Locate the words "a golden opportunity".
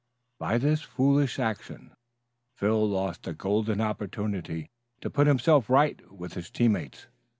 3.27-4.71